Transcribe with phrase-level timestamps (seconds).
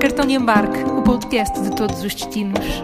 [0.00, 2.82] Cartão de embarque, o podcast de todos os destinos.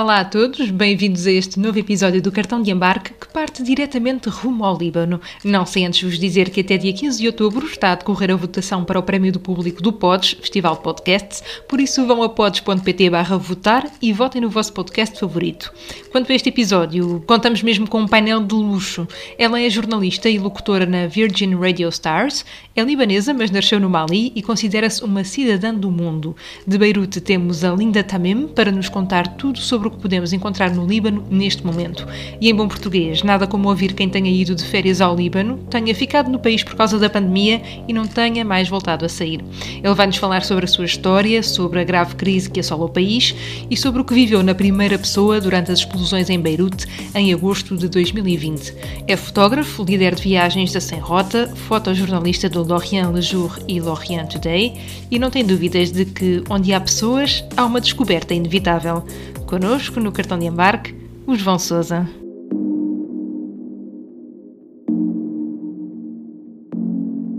[0.00, 4.28] Olá a todos, bem-vindos a este novo episódio do Cartão de Embarque que parte diretamente
[4.28, 5.20] rumo ao Líbano.
[5.42, 8.36] Não sem antes vos dizer que até dia 15 de outubro está a decorrer a
[8.36, 12.28] votação para o Prémio do Público do Pods, Festival de Podcasts, por isso vão a
[12.28, 15.72] pods.pt votar e votem no vosso podcast favorito.
[16.12, 19.04] Quanto a este episódio, contamos mesmo com um painel de luxo.
[19.36, 22.44] Ela é jornalista e locutora na Virgin Radio Stars,
[22.76, 26.36] é libanesa, mas nasceu no Mali e considera-se uma cidadã do mundo.
[26.64, 30.70] De Beirute temos a Linda Tamim para nos contar tudo sobre o que podemos encontrar
[30.70, 32.06] no Líbano neste momento.
[32.40, 35.94] E em bom português, nada como ouvir quem tenha ido de férias ao Líbano, tenha
[35.94, 39.44] ficado no país por causa da pandemia e não tenha mais voltado a sair.
[39.82, 42.88] Ele vai nos falar sobre a sua história, sobre a grave crise que assola o
[42.88, 43.34] país
[43.70, 47.76] e sobre o que viveu na primeira pessoa durante as explosões em Beirute em agosto
[47.76, 48.74] de 2020.
[49.06, 54.28] É fotógrafo, líder de viagens da Sem Rota, fotojornalista do Lorient Le Jour e Lorient
[54.28, 54.74] Today
[55.10, 59.04] e não tem dúvidas de que onde há pessoas, há uma descoberta inevitável.
[59.48, 60.94] Conosco, no cartão de embarque,
[61.26, 62.06] o João Sousa.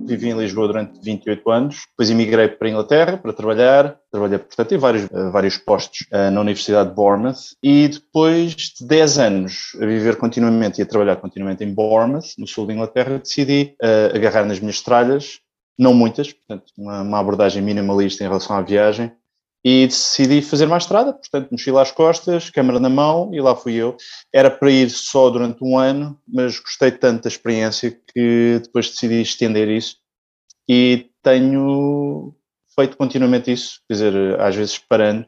[0.08, 4.74] Vivi em Lisboa durante 28 anos, depois emigrei para a Inglaterra para trabalhar, trabalhei, portanto,
[4.74, 9.78] em vários, eh, vários postos eh, na Universidade de Bournemouth e depois de 10 anos
[9.80, 14.14] a viver continuamente e a trabalhar continuamente em Bournemouth, no sul da Inglaterra, decidi eh,
[14.16, 15.42] agarrar nas minhas tralhas,
[15.78, 19.12] não muitas, portanto, uma, uma abordagem minimalista em relação à viagem,
[19.72, 23.95] e decidi fazer estrada, portanto, mochila às costas, câmera na mão e lá fui eu.
[24.34, 29.22] Era para ir só durante um ano, mas gostei tanto da experiência que depois decidi
[29.22, 29.97] estender isso
[30.67, 32.34] e tenho
[32.75, 35.28] feito continuamente isso, quer dizer, às vezes parando,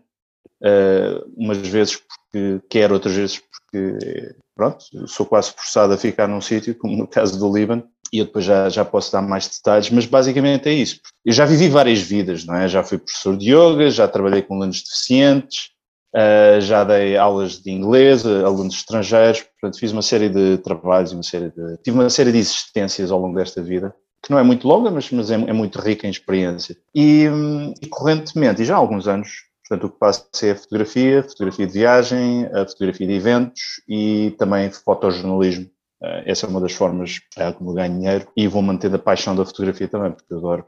[0.64, 6.42] uh, umas vezes porque quero, outras vezes porque, pronto, sou quase forçado a ficar num
[6.42, 9.90] sítio, como no caso do Líbano, e eu depois já, já posso dar mais detalhes,
[9.90, 11.00] mas basicamente é isso.
[11.26, 12.68] Eu já vivi várias vidas, não é?
[12.68, 15.70] Já fui professor de yoga, já trabalhei com alunos deficientes,
[16.16, 21.24] uh, já dei aulas de inglês alunos estrangeiros, portanto fiz uma série de trabalhos, uma
[21.24, 24.68] série de, tive uma série de existências ao longo desta vida, que não é muito
[24.68, 26.76] longa, mas, mas é, é muito rica em experiência.
[26.94, 30.56] E, hum, e correntemente, e já há alguns anos, Portanto, o que passo é a
[30.56, 35.70] fotografia, fotografia de viagem, a fotografia de eventos e também fotojornalismo.
[36.02, 39.36] Eh, essa é uma das formas é, como ganho dinheiro e vou mantendo a paixão
[39.36, 40.66] da fotografia também, porque eu adoro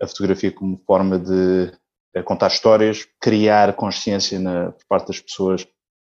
[0.00, 1.72] a fotografia como forma de
[2.14, 5.66] eh, contar histórias, criar consciência na, por parte das pessoas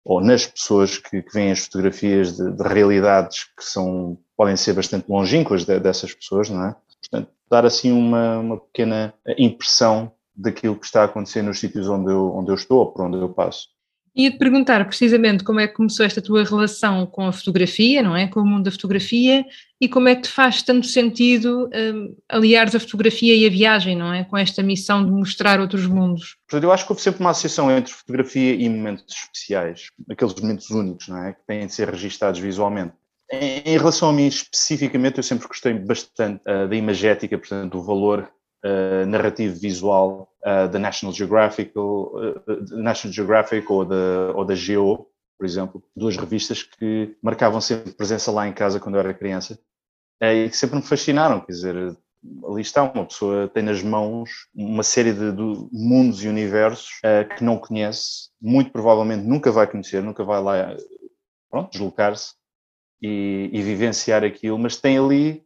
[0.04, 4.72] ou nas pessoas que, que veem as fotografias de, de, realidades que são, podem ser
[4.72, 6.76] bastante longínquas de, dessas pessoas, não é?
[7.00, 12.12] Portanto, dar assim uma, uma pequena impressão daquilo que está a acontecer nos sítios onde
[12.12, 13.68] eu, onde eu estou ou por onde eu passo.
[14.16, 18.26] Ia-te perguntar precisamente como é que começou esta tua relação com a fotografia, não é?
[18.26, 19.44] Com o mundo da fotografia
[19.78, 23.94] e como é que te faz tanto sentido um, aliares a fotografia e a viagem,
[23.94, 24.24] não é?
[24.24, 26.36] Com esta missão de mostrar outros mundos.
[26.50, 31.08] Eu acho que houve sempre uma associação entre fotografia e momentos especiais, aqueles momentos únicos,
[31.08, 31.34] não é?
[31.34, 32.94] Que têm de ser registados visualmente.
[33.30, 37.82] Em, em relação a mim especificamente, eu sempre gostei bastante uh, da imagética, portanto, do
[37.82, 38.30] valor
[38.64, 42.34] uh, narrativo visual uh, da National Geographic, uh,
[42.70, 45.06] National Geographic ou da, ou da Geo,
[45.38, 49.58] por exemplo, duas revistas que marcavam sempre presença lá em casa quando eu era criança
[50.18, 54.82] e que sempre me fascinaram, quer dizer, ali está, uma pessoa tem nas mãos uma
[54.82, 56.88] série de, de mundos e universos
[57.36, 60.74] que não conhece, muito provavelmente nunca vai conhecer, nunca vai lá,
[61.70, 62.34] deslocar-se
[63.00, 65.45] e, e, vivenciar aquilo, mas tem ali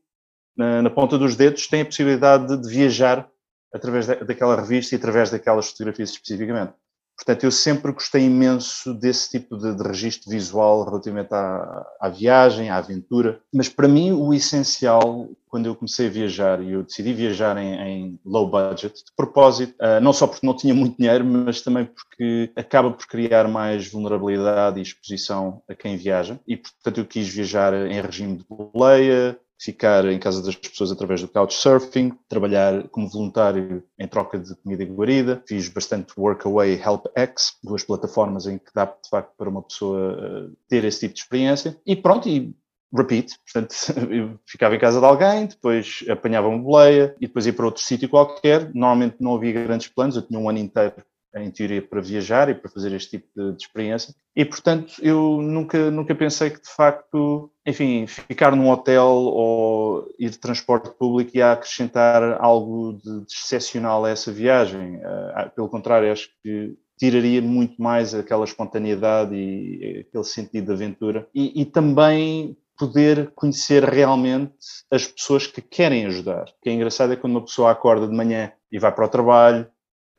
[0.56, 3.28] na, na, ponta dos dedos, tem a possibilidade de, de viajar
[3.72, 6.72] através da, daquela revista e através daquelas fotografias especificamente.
[7.20, 12.70] Portanto, eu sempre gostei imenso desse tipo de, de registro visual relativamente à, à, viagem,
[12.70, 13.38] à aventura.
[13.52, 17.74] Mas para mim, o essencial, quando eu comecei a viajar, e eu decidi viajar em,
[17.74, 21.84] em low budget, de propósito, uh, não só porque não tinha muito dinheiro, mas também
[21.84, 26.40] porque acaba por criar mais vulnerabilidade e exposição a quem viaja.
[26.48, 31.20] E, portanto, eu quis viajar em regime de boleia, ficar em casa das pessoas através
[31.20, 37.58] do couchsurfing, trabalhar como voluntário em troca de comida e guarida, fiz bastante Workaway HelpX,
[37.62, 41.20] duas plataformas em que dá de facto para uma pessoa eh, ter esse tipo de
[41.20, 41.76] experiência.
[41.84, 42.54] E pronto, e
[42.92, 43.74] repeat, portanto
[44.46, 48.08] ficava em casa de alguém, depois apanhava uma boleia e depois ia para outro sítio
[48.08, 50.94] qualquer, normalmente não havia grandes planos, eu tinha um ano inteiro
[51.36, 54.14] em teoria para viajar e para fazer este tipo de, de, experiência.
[54.34, 60.30] E portanto eu nunca nunca pensei que de facto, enfim, ficar num hotel ou ir
[60.30, 64.96] de transporte público ia acrescentar algo de, de excepcional a essa viagem.
[64.96, 71.26] Uh, pelo contrário, acho que tiraria muito mais aquela espontaneidade e aquele sentido de aventura.
[71.34, 74.54] E, e também poder conhecer realmente
[74.90, 76.44] as pessoas que querem ajudar.
[76.44, 79.08] O que é engraçado é quando uma pessoa acorda de manhã e vai para o
[79.08, 79.66] trabalho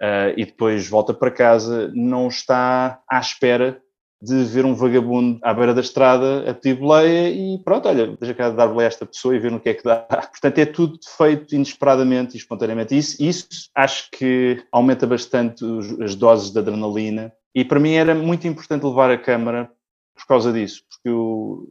[0.01, 3.81] uh, e depois volta para casa, não está à espera
[4.21, 8.35] de ver um vagabundo à beira da estrada a pedir boleia e pronto, olha, deixa
[8.35, 9.97] cá dar boleia a esta pessoa e ver no que é que dá.
[10.05, 12.95] Portanto, é tudo feito inesperadamente e espontaneamente.
[12.95, 15.65] Isso, isso acho que aumenta bastante
[16.03, 19.71] as doses de adrenalina e para mim era muito importante levar a câmara
[20.15, 21.67] por causa disso, porque eu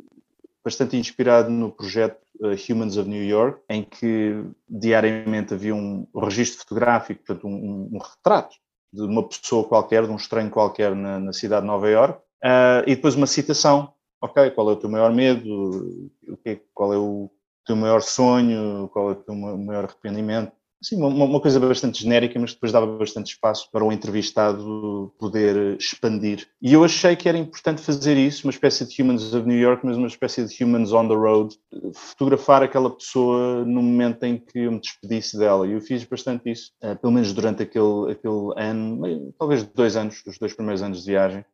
[0.65, 6.61] bastante inspirado no projeto uh, Humans of New York, em que diariamente havia um registro
[6.61, 8.57] fotográfico, portanto, um, um, retrato
[8.93, 12.83] de uma pessoa qualquer, de um estranho qualquer na, na cidade de Nova York, uh,
[12.87, 13.93] e depois uma citação.
[14.23, 16.11] Ok, qual é o teu maior medo?
[16.29, 17.31] O que é, qual é o
[17.65, 18.89] teu maior sonho?
[18.93, 20.53] Qual é o teu maior arrependimento?
[20.83, 25.77] Sim, uma, uma, coisa bastante genérica, mas depois dava bastante espaço para o entrevistado poder
[25.77, 26.49] expandir.
[26.61, 29.85] E eu achei que era importante fazer isso, uma espécie de Humans of New York,
[29.85, 31.55] mas uma espécie de Humans on the Road,
[31.93, 35.67] fotografar aquela pessoa no momento em que eu me despedisse dela.
[35.67, 40.23] E eu fiz bastante isso, eh, pelo menos durante aquele, aquele ano, talvez dois anos,
[40.27, 41.45] os dois primeiros anos de viagem.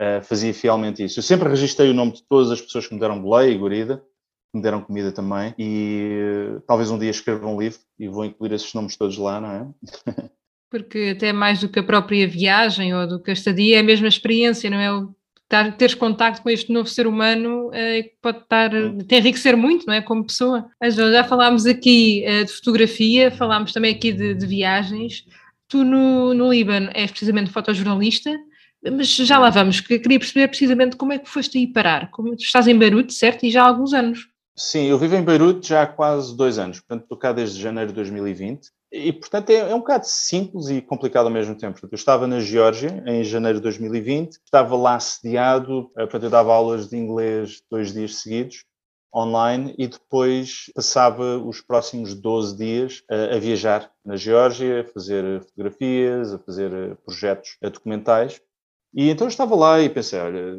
[0.00, 1.18] Uh, fazia fielmente isso.
[1.18, 4.00] Eu sempre registrei o nome de todas as pessoas que me deram boleia e gorida,
[4.54, 8.52] me deram comida também e uh, talvez um dia escreva um livro e vou incluir
[8.52, 9.66] esses nomes todos lá, não é?
[10.70, 13.84] Porque até mais do que a própria viagem ou do que a estadia, é a
[13.84, 14.92] mesma experiência, não é?
[14.92, 15.14] O
[15.48, 19.94] estar, teres contacto com este novo ser humano é, pode estar, te enriquecer muito, não
[19.94, 20.02] é?
[20.02, 20.68] Como pessoa.
[20.82, 25.24] Já falámos aqui de fotografia, falámos também aqui de, de viagens.
[25.66, 28.30] Tu no, no Líbano és precisamente fotojornalista,
[28.82, 32.10] mas já lá vamos, queria perceber precisamente como é que foste aí parar.
[32.10, 33.44] Como, estás em Beirute, certo?
[33.44, 34.28] E já há alguns anos.
[34.60, 37.90] Sim, eu vivo em Beirute já há quase dois anos, portanto estou cá desde janeiro
[37.90, 41.74] de 2020 e, portanto, é, é, um bocado simples e complicado ao mesmo tempo.
[41.74, 46.30] Portanto, eu estava na Geórgia em janeiro de 2020, estava lá sediado, eh, portanto, eu
[46.30, 48.64] dava aulas de inglês dois dias seguidos,
[49.14, 55.40] online, e depois passava os próximos 12 dias a, a viajar na Geórgia, a fazer
[55.42, 58.40] fotografias, a fazer eh, projetos documentais.
[58.92, 60.58] E então eu estava lá e pensei, olha,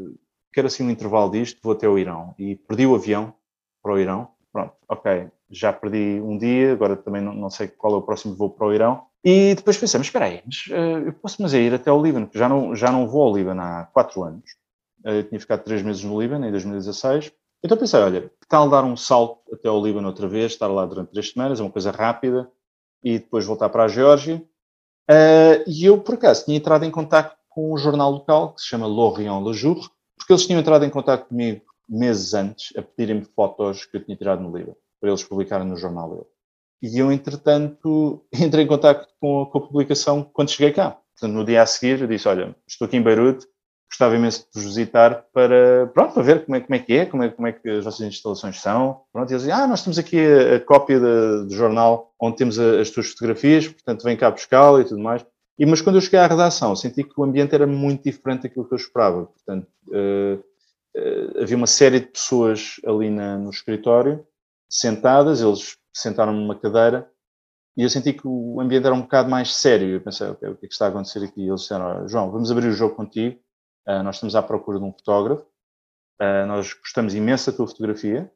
[0.54, 2.34] quero assim um intervalo disto, vou até o Irão.
[2.38, 3.34] E perdi o avião,
[3.81, 4.28] para o Irão.
[4.52, 8.36] Pronto, ok, já perdi um dia, agora também não, não sei qual é o próximo
[8.36, 9.04] voo para o Irão.
[9.24, 12.02] E depois pensei, mas espera aí, mas, uh, eu posso mas é ir até o
[12.02, 14.52] Líbano, porque já não, já não vou ao Líbano há quatro anos.
[15.06, 17.31] Uh, eu tinha ficado três meses no Líbano, em 2016.
[17.64, 20.86] Então pensei, olha, que tal dar um salto até ao Líbano outra vez, estar lá
[20.86, 22.50] durante três semanas, é uma coisa rápida,
[23.04, 24.42] e depois voltar para a Geórgia.
[25.10, 28.68] Uh, e eu, por acaso, tinha entrado em contato com um jornal local que se
[28.68, 33.25] chama L'Orient Le Jour, porque eles tinham entrado em contato comigo meses antes a pedirem-me
[33.25, 36.25] fotos que eu tinha tirado no livro, para eles publicarem no jornal dele.
[36.81, 40.97] E eu, entretanto, entrei em contato com, com a publicação quando cheguei cá.
[41.19, 43.45] Portanto, no dia a seguir, eu disse: Olha, estou aqui em Beirute,
[43.89, 47.06] gostava imenso de vos visitar para, pronto, para ver como é, como é que é,
[47.06, 49.01] como é, como é que as vossas instalações são.
[49.12, 52.59] Pronto, e eles ah, nós temos aqui a, a cópia de, do jornal onde temos
[52.59, 55.25] a, as tuas fotografias, portanto vem cá buscá-lo e tudo mais.
[55.57, 58.65] E, mas quando eu cheguei à redação, senti que o ambiente era muito diferente daquilo
[58.65, 59.25] que eu esperava.
[59.25, 60.41] Portanto, uh,
[61.41, 64.25] havia uma série de pessoas ali na, no escritório,
[64.69, 67.09] sentadas, eles sentaram numa cadeira,
[67.80, 69.88] e eu senti que o ambiente era um bocado mais sério.
[69.88, 71.41] Eu pensei, ok, o que é que está a acontecer aqui?
[71.41, 73.39] E eles disseram, João, vamos abrir o jogo contigo,
[73.88, 75.43] uh, nós estamos à procura de um fotógrafo,
[76.22, 78.29] uh, nós gostamos imenso da tua fotografia,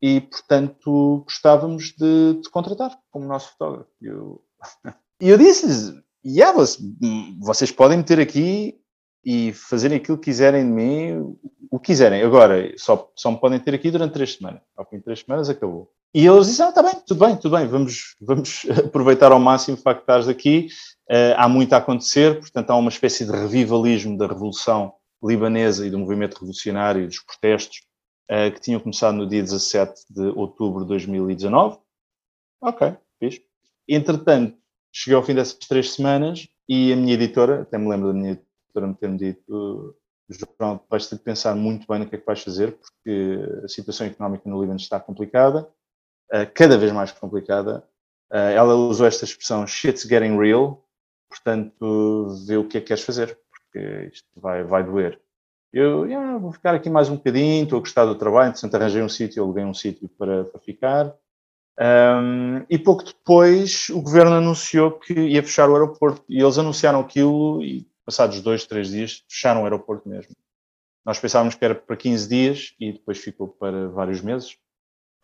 [0.00, 3.90] e, portanto, gostávamos de te contratar como nosso fotógrafo.
[4.00, 4.44] E eu,
[5.20, 5.92] eu disse-lhes,
[6.24, 6.56] yeah,
[7.40, 8.80] vocês podem meter aqui
[9.24, 11.36] e fazerem aquilo que quiserem de mim,
[11.70, 12.22] o que quiserem.
[12.22, 14.60] Agora, só, só me podem ter aqui durante três semanas.
[14.76, 15.90] Ao fim de três semanas acabou.
[16.14, 19.76] E eles disseram, ah, está bem, tudo bem, tudo bem, vamos, vamos aproveitar ao máximo
[19.76, 20.68] o facto de estares aqui.
[21.10, 24.92] Uh, há muito a acontecer, portanto há uma espécie de revivalismo da Revolução
[25.22, 27.82] Libanesa e do movimento revolucionário e dos protestos
[28.30, 31.78] uh, que tinham começado no dia 17 de outubro de 2019.
[32.62, 33.40] Ok, fiz.
[33.88, 34.56] Entretanto,
[34.92, 38.40] cheguei ao fim dessas três semanas e a minha editora, até me lembro da minha
[38.72, 39.94] para me ter-me dito
[40.28, 43.68] João, vais ter que pensar muito bem no que é que vais fazer, porque a
[43.68, 45.68] situação económica no Líbano está complicada,
[46.32, 47.84] eh, cada vez mais complicada.
[48.32, 50.84] Eh, ela usou esta expressão shit's getting real,
[51.28, 55.20] portanto, vê o que é que queres fazer, porque isto vai, vai doer.
[55.72, 59.02] Eu yeah, vou ficar aqui mais um bocadinho, estou a gostar do trabalho, portanto arranjei
[59.02, 61.14] um sítio, aluguei um sítio para, para ficar.
[61.78, 67.00] Um, e pouco depois o governo anunciou que ia fechar o aeroporto e eles anunciaram
[67.00, 70.32] aquilo e passados dois, três dias, fecharam o aeroporto mesmo.
[71.04, 74.56] Nós pensávamos que era para 15 dias e depois ficou para vários meses.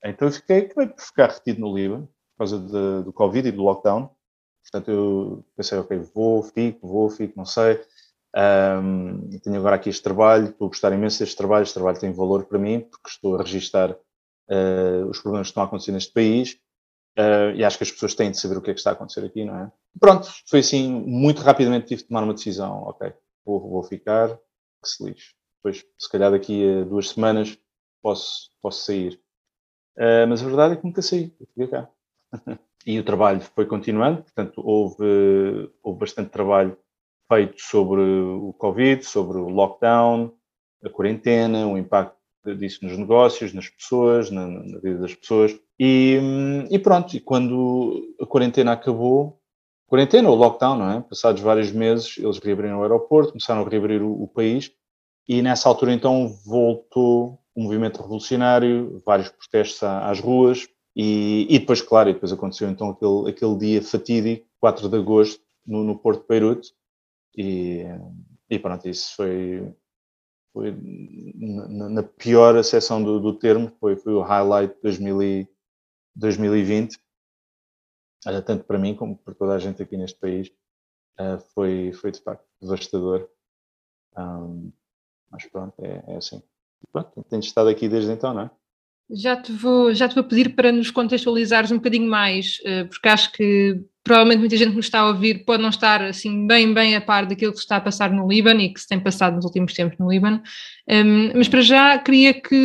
[0.04, 3.52] Então eu fiquei, acabei por ficar retido no Líbano, por causa de, do Covid e
[3.52, 4.10] do lockdown.
[4.62, 7.80] Portanto, eu pensei, ok, vou, fico, vou, fico, não sei.
[8.34, 12.12] Um, tenho agora aqui este trabalho, estou a gostar imenso deste trabalho, este trabalho tem
[12.12, 16.12] valor para mim, porque estou a registar uh, os problemas que estão a acontecer neste
[16.12, 16.58] país
[17.18, 18.92] uh, e acho que as pessoas têm de saber o que é que está a
[18.94, 19.72] acontecer aqui, não é?
[19.98, 23.12] Pronto, foi assim, muito rapidamente tive de tomar uma decisão, ok,
[23.44, 24.36] vou, vou ficar,
[24.82, 25.34] que se lixe.
[25.56, 27.56] Depois, se calhar daqui a duas semanas,
[28.02, 29.20] posso, posso sair.
[29.96, 31.88] Uh, mas a verdade é que nunca saí, eu fiquei cá.
[32.86, 36.76] e o trabalho foi continuando, portanto, houve, houve bastante trabalho
[37.32, 40.34] feito sobre o Covid, sobre o lockdown,
[40.84, 42.16] a quarentena, o impacto
[42.56, 45.58] disso nos negócios, nas pessoas, na, na vida das pessoas.
[45.78, 46.18] E,
[46.70, 49.40] e, pronto, e quando a quarentena acabou,
[49.86, 51.00] quarentena ou lockdown, não é?
[51.00, 54.72] Passados vários meses, eles reabriram o aeroporto, começaram a reabrir o, o país,
[55.28, 61.80] e nessa altura então voltou o movimento revolucionário, vários protestos às ruas, e, e, depois,
[61.80, 66.22] claro, e depois aconteceu então aquele, aquele dia fatídico, 4 de agosto, no, no Porto
[66.22, 66.72] de Beirute,
[67.36, 67.84] e,
[68.48, 69.72] e pronto, isso foi,
[70.52, 70.76] foi
[71.34, 75.48] na, na pior acessão do, do, termo, foi, foi o highlight de 2000
[76.14, 76.98] 2020,
[78.44, 80.52] tanto para mim como para toda a gente aqui neste país,
[81.18, 83.28] eh, foi, foi de facto devastador.
[84.16, 84.70] Um,
[85.30, 86.42] mas pronto, é, é assim.
[86.92, 88.50] Pronto, tenho estado aqui desde então, não é?
[89.14, 93.08] Já te, vou, já te vou pedir para nos contextualizares um bocadinho mais, eh, porque
[93.08, 96.72] acho que provavelmente muita gente que nos está a ouvir pode não estar assim bem,
[96.74, 98.98] bem a par daquilo que se está a passar no Líbano e que se tem
[98.98, 100.42] passado nos últimos tempos no Líbano.
[100.88, 102.56] Um, mas para já queria que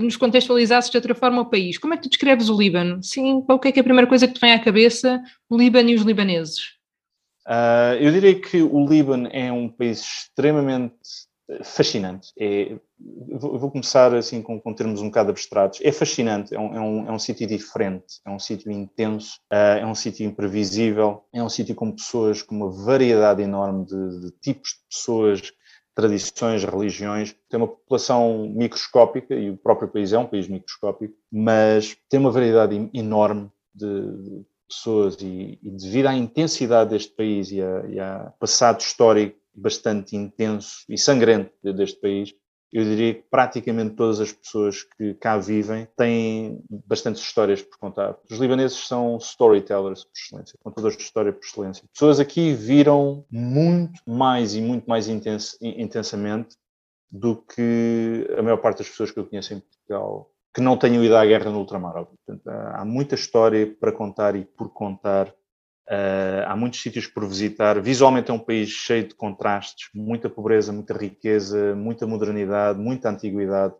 [0.00, 1.78] nos contextualizasses de outra forma o país.
[1.78, 3.02] Como é que tu descreves o Líbano?
[3.02, 5.56] Sim, o que é, que é a primeira coisa que te vem à cabeça, o
[5.56, 6.76] Líbano e os libaneses?
[7.46, 10.96] Uh, eu diria que o Líbano é um país extremamente
[11.62, 12.32] fascinante.
[12.38, 12.76] É,
[13.28, 15.80] eu vou começar assim com, com, termos um bocado abstratos.
[15.82, 19.78] É fascinante, é um, é um, é um sítio diferente, é um sítio intenso, uh,
[19.80, 24.30] é um sítio imprevisível, é um sítio com pessoas, com uma variedade enorme de, de
[24.40, 25.52] tipos de pessoas,
[25.94, 27.36] tradições, religiões.
[27.48, 32.30] Tem uma população microscópica, e o próprio país é um país microscópico, mas tem uma
[32.30, 38.80] variedade enorme de, pessoas e, e, devido à intensidade deste país e, e ao passado
[38.80, 42.34] histórico bastante intenso e sangrento deste país,
[42.72, 48.16] eu diria que praticamente todas as pessoas que cá vivem têm bastantes histórias por contar.
[48.30, 51.84] Os libaneses são storytellers por excelência, contadores de história por excelência.
[51.92, 56.56] Pessoas aqui viram muito mais e muito mais intens intensamente
[57.10, 61.04] do que a maior parte das pessoas que eu conheço em Portugal que não tenham
[61.04, 61.92] ido à guerra no ultramar.
[61.92, 65.30] Portanto, há muita história para contar e por contar
[65.88, 67.80] Uh, há muitos sítios por visitar.
[67.80, 73.74] Visualmente é um país cheio de contrastes, muita pobreza, muita riqueza, muita modernidade, muita antiguidade,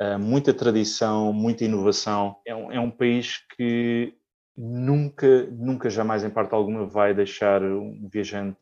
[0.00, 2.36] uh, muita tradição, muita inovação.
[2.46, 4.12] É um, é um, país que
[4.54, 8.58] nunca, nunca, jamais, em parte alguma, vai deixar um viajante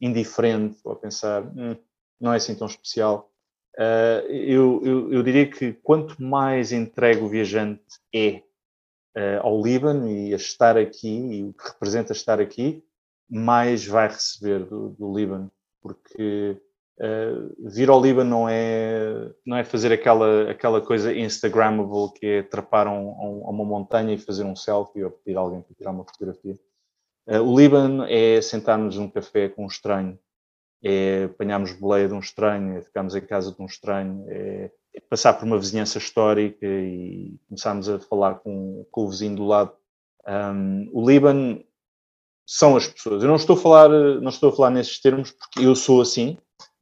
[0.00, 1.76] indiferente ou a pensar hum,
[2.18, 3.30] não é assim tão especial.
[3.78, 7.82] Uh, eu, eu, eu diria que quanto mais entregue o viajante
[8.14, 8.42] é
[9.42, 12.82] ao Líbano e a estar aqui, e o que representa estar aqui,
[13.30, 15.50] mais vai receber do, do Líbano,
[15.80, 16.60] porque
[16.98, 22.42] uh, vir ao Líbano não é, não é fazer aquela, aquela coisa Instagrammable que é
[22.42, 25.76] trapar um, um, a uma montanha e fazer um selfie ou pedir a alguém para
[25.76, 26.58] tirar uma fotografia.
[27.28, 30.18] Uh, o Líbano é sentarmos num café com um estranho,
[30.82, 34.70] é apanharmos boleia de um estranho, é ficarmos em casa de um estranho, é
[35.08, 39.72] passar por uma vizinhança histórica e começarmos a falar com, com o vizinho do lado.
[40.26, 41.64] Um, o Líbano
[42.46, 43.22] são as pessoas.
[43.22, 46.36] Eu não estou a falar, não estou a falar nesses termos porque eu sou assim,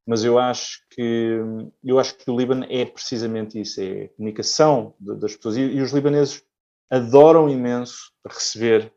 [0.06, 1.38] mas eu acho que
[1.84, 5.82] eu acho que o Líbano é precisamente isso, é a comunicação das pessoas e, e
[5.82, 6.42] os libaneses
[6.90, 8.90] adoram imenso receber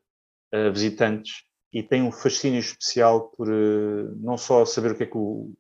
[0.54, 5.08] uh, visitantes e têm um fascínio especial por uh, não só saber o que é
[5.08, 5.54] que o,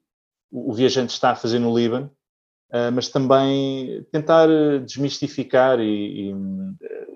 [0.50, 2.10] o viajante está a fazer no Líbano,
[2.94, 4.48] mas também tentar
[4.86, 6.34] desmistificar e, e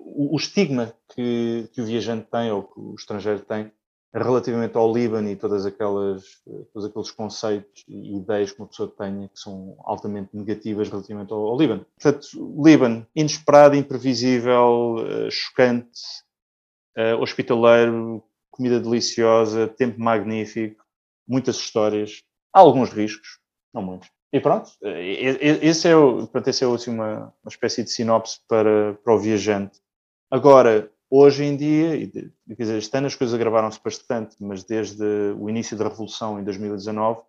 [0.04, 3.72] o, estigma que, que, o viajante tem ou que o estrangeiro tem
[4.14, 6.24] relativamente ao Líbano e todas aquelas,
[6.72, 11.46] todos aqueles conceitos e ideias que uma pessoa tenha que são altamente negativas relativamente ao,
[11.46, 11.86] ao Líbano.
[12.00, 12.26] Portanto,
[12.62, 16.00] Líbano, inesperado, imprevisível, uh, chocante,
[16.96, 20.82] uh, hospitaleiro, comida deliciosa, tempo magnífico,
[21.28, 22.22] muitas histórias,
[22.54, 23.38] há alguns riscos,
[23.74, 24.15] não muitos.
[24.36, 28.92] E pronto, esse é, o, portanto, esse é assim, uma, uma espécie de sinopse para,
[29.02, 29.80] para o viajante.
[30.30, 32.06] Agora, hoje em dia,
[32.46, 35.02] quer dizer, este ano as coisas agravaram-se bastante, mas desde
[35.38, 37.22] o início da Revolução em 2019,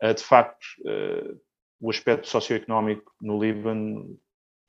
[0.00, 1.34] eh, de facto, eh,
[1.80, 4.16] o aspecto socioeconómico no Líbano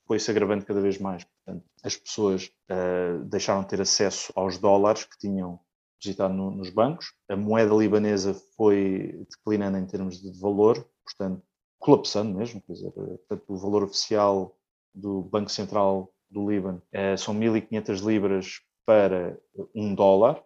[0.08, 1.24] foi-se agravando cada vez mais.
[1.24, 5.60] Portanto, as pessoas uh, deixaram de ter acesso aos dólares que tinham
[6.00, 7.14] depositado no, nos bancos.
[7.30, 11.44] A moeda libanesa foi declinando em termos de valor, portanto,
[11.80, 12.62] colapsando mesmo.
[12.62, 14.56] Quer dizer, portanto, o valor oficial
[14.94, 19.38] do Banco Central do Líbano é, são 1.500 libras para
[19.74, 20.44] um dólar,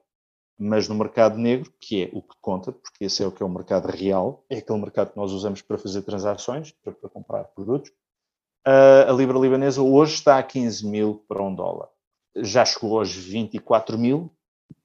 [0.58, 3.46] mas no mercado negro, que é o que conta, porque esse é o que é
[3.46, 7.46] o mercado real, é aquele mercado que nós usamos para fazer transações, para, para comprar
[7.46, 7.92] produtos,
[8.66, 11.90] a libra libanesa hoje está a 15 mil para um dólar.
[12.38, 14.32] Já chegou aos 24 mil,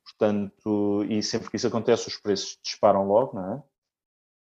[0.04, 3.62] portanto, e sempre que isso acontece, os preços disparam logo, não é?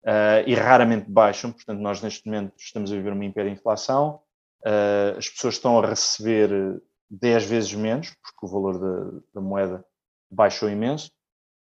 [0.05, 4.21] Uh, e raramente baixam, portanto, nós neste momento estamos a viver uma hiperinflação,
[4.67, 9.85] uh, as pessoas estão a receber 10 vezes menos, porque o valor da, da moeda
[10.29, 11.13] baixou imenso,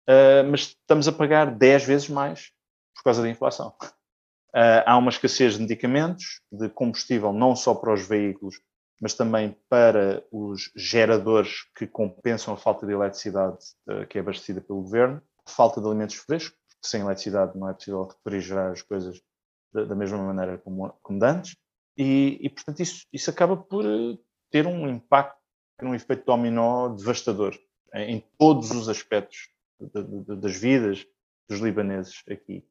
[0.08, 2.50] uh, mas estamos a pagar 10 vezes mais
[2.96, 3.72] por causa da inflação.
[4.52, 8.56] há uma escassez de medicamentos, de combustível, não só para os veículos,
[9.00, 13.58] mas também para os geradores que compensam a falta de eletricidade
[14.08, 18.72] que é abastecida pelo governo, falta de alimentos frescos, sem eletricidade não é possível refrigerar
[18.72, 19.20] as coisas
[19.72, 21.56] da, da mesma maneira como, como antes,
[21.96, 24.18] e, e, portanto isso, isso acaba por eh,
[24.50, 25.38] ter um impacto,
[25.82, 27.58] um efeito dominó devastador
[27.94, 29.48] em, em todos os aspectos
[29.78, 31.06] de, de, das vidas
[31.48, 32.66] dos libaneses aqui.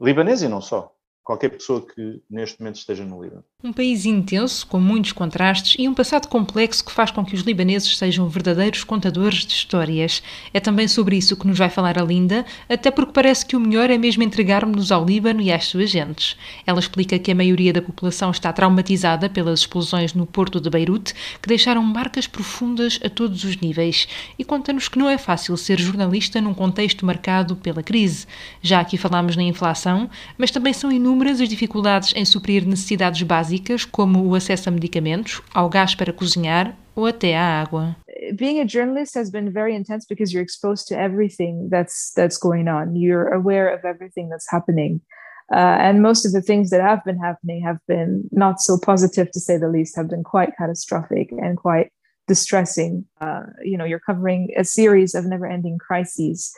[0.00, 0.94] Libaneses e não só
[1.30, 3.44] qualquer pessoa que neste momento esteja no Líbano.
[3.62, 7.42] Um país intenso, com muitos contrastes e um passado complexo que faz com que os
[7.42, 10.24] libaneses sejam verdadeiros contadores de histórias.
[10.52, 13.60] É também sobre isso que nos vai falar a Linda, até porque parece que o
[13.60, 16.36] melhor é mesmo entregarmos-nos ao Líbano e às suas gentes.
[16.66, 21.14] Ela explica que a maioria da população está traumatizada pelas explosões no porto de Beirute,
[21.40, 25.78] que deixaram marcas profundas a todos os níveis, e conta-nos que não é fácil ser
[25.78, 28.26] jornalista num contexto marcado pela crise.
[28.60, 33.22] Já aqui falámos na inflação, mas também são inúmeros inúmeras as dificuldades em suprir necessidades
[33.22, 37.94] básicas, como o acesso a medicamentos, ao gás para cozinhar ou até à água.
[38.38, 42.68] Being a journalist has been very intense because you're exposed to everything that's that's going
[42.68, 42.96] on.
[42.96, 45.00] You're aware of everything that's happening.
[45.52, 49.30] Uh, and most of the things that have been happening have been not so positive
[49.32, 51.90] to say the least have been quite catastrophic and quite
[52.28, 56.52] distressing uh, you know you're covering a series of never ending crises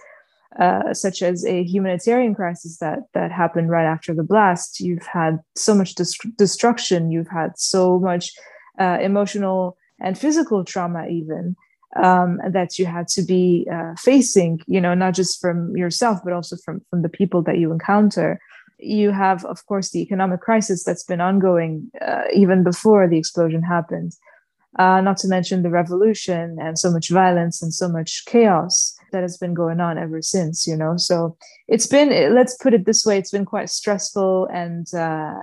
[0.59, 4.81] uh, such as a humanitarian crisis that that happened right after the blast.
[4.81, 5.95] You've had so much
[6.37, 7.11] destruction.
[7.11, 8.33] You've had so much
[8.79, 11.57] uh, emotional and physical trauma, even
[12.03, 14.61] um, that you had to be uh, facing.
[14.67, 18.39] You know, not just from yourself, but also from from the people that you encounter.
[18.79, 23.63] You have, of course, the economic crisis that's been ongoing uh, even before the explosion
[23.63, 24.13] happened.
[24.79, 29.21] Uh, not to mention the revolution and so much violence and so much chaos that
[29.21, 30.97] has been going on ever since you know?
[30.97, 31.37] So
[31.69, 35.35] it's been let's put it this way it's been quite stressful and uh,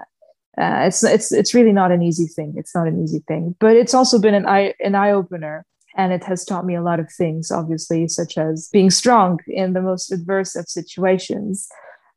[0.59, 2.55] uh, it's it's it's really not an easy thing.
[2.57, 5.63] It's not an easy thing but it's also been an eye an eye opener
[5.95, 9.73] and it has taught me a lot of things obviously such as being strong in
[9.73, 11.67] the most adverse of situations.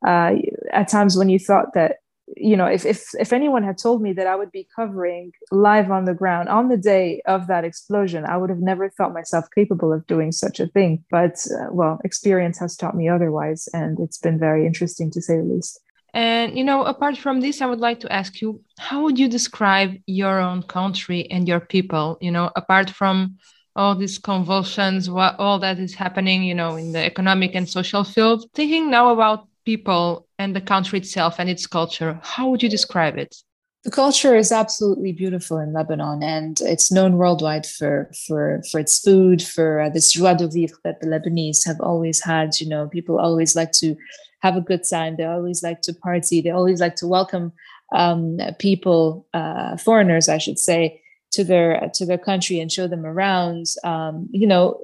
[0.06, 0.32] Uh,
[0.72, 1.96] at times when you thought that
[2.36, 5.90] you know, if, if if anyone had told me that I would be covering live
[5.90, 9.46] on the ground on the day of that explosion, I would have never thought myself
[9.54, 11.04] capable of doing such a thing.
[11.10, 15.36] But uh, well, experience has taught me otherwise, and it's been very interesting to say
[15.36, 15.80] the least.
[16.14, 19.28] And you know, apart from this, I would like to ask you, how would you
[19.28, 22.18] describe your own country and your people?
[22.20, 23.38] You know, apart from
[23.74, 28.04] all these convulsions, what all that is happening, you know, in the economic and social
[28.04, 28.44] field.
[28.54, 33.16] Thinking now about people and the country itself and its culture, how would you describe
[33.16, 33.36] it?
[33.84, 39.00] The culture is absolutely beautiful in Lebanon, and it's known worldwide for for for its
[39.00, 42.60] food, for uh, this joie de vivre that the Lebanese have always had.
[42.60, 43.96] You know, people always like to
[44.40, 45.16] have a good time.
[45.16, 46.40] They always like to party.
[46.40, 47.52] They always like to welcome
[47.92, 53.04] um, people, uh, foreigners, I should say, to their to their country and show them
[53.04, 53.66] around.
[53.82, 54.80] Um, you know,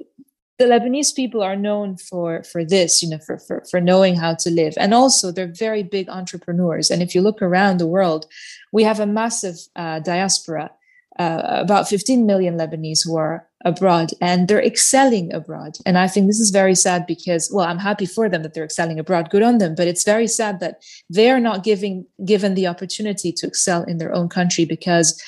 [0.59, 4.35] the Lebanese people are known for for this, you know, for, for for knowing how
[4.35, 6.91] to live, and also they're very big entrepreneurs.
[6.91, 8.25] And if you look around the world,
[8.73, 10.69] we have a massive uh, diaspora,
[11.17, 15.77] uh, about 15 million Lebanese who are abroad, and they're excelling abroad.
[15.85, 18.65] And I think this is very sad because, well, I'm happy for them that they're
[18.65, 19.29] excelling abroad.
[19.29, 23.31] Good on them, but it's very sad that they are not giving given the opportunity
[23.31, 25.21] to excel in their own country because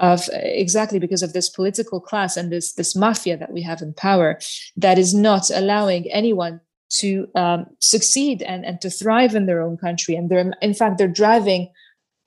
[0.00, 3.92] of exactly because of this political class and this this mafia that we have in
[3.94, 4.40] power
[4.76, 9.76] that is not allowing anyone to um, succeed and, and to thrive in their own
[9.76, 10.14] country.
[10.14, 11.70] And they're in fact they're driving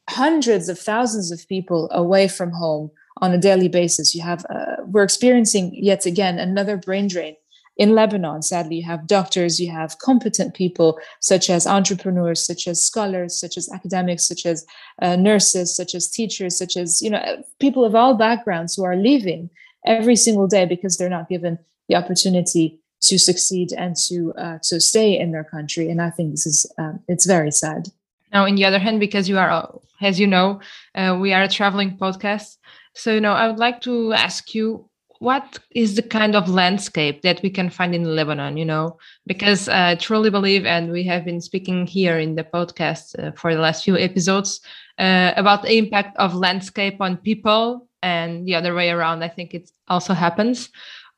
[0.09, 2.89] hundreds of thousands of people away from home
[3.21, 4.15] on a daily basis.
[4.15, 7.35] You have uh, we're experiencing yet again another brain drain
[7.77, 12.83] in Lebanon, sadly, you have doctors, you have competent people such as entrepreneurs, such as
[12.83, 14.65] scholars, such as academics, such as
[15.01, 18.95] uh, nurses, such as teachers, such as you know people of all backgrounds who are
[18.95, 19.49] leaving
[19.85, 24.79] every single day because they're not given the opportunity to succeed and to uh, to
[24.79, 25.89] stay in their country.
[25.89, 27.89] And I think this is um, it's very sad.
[28.33, 30.59] Now, on the other hand, because you are, as you know,
[30.95, 32.57] uh, we are a traveling podcast.
[32.93, 34.86] So, you know, I would like to ask you
[35.19, 39.67] what is the kind of landscape that we can find in Lebanon, you know, because
[39.67, 43.59] I truly believe, and we have been speaking here in the podcast uh, for the
[43.59, 44.61] last few episodes
[44.97, 49.23] uh, about the impact of landscape on people and the other way around.
[49.23, 50.69] I think it also happens.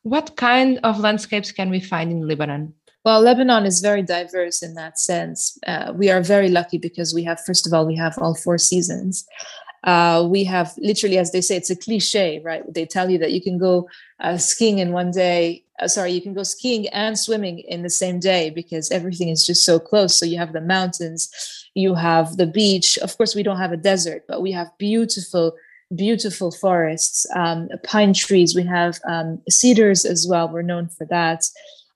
[0.04, 2.74] What kind of landscapes can we find in Lebanon?
[3.06, 5.58] Well, Lebanon is very diverse in that sense.
[5.66, 8.58] Uh, we are very lucky because we have, first of all, we have all four
[8.58, 9.26] seasons.
[9.84, 12.64] Uh, we have literally, as they say, it's a cliche, right?
[12.74, 13.88] They tell you that you can go
[14.20, 15.64] uh, skiing in one day.
[15.80, 19.46] Uh, sorry, you can go skiing and swimming in the same day because everything is
[19.46, 20.20] just so close.
[20.20, 21.30] So you have the mountains,
[21.76, 22.98] you have the beach.
[22.98, 25.56] Of course, we don't have a desert, but we have beautiful,
[25.96, 28.56] beautiful forests, um, pine trees.
[28.56, 30.50] We have um, cedars as well.
[30.50, 31.46] We're known for that.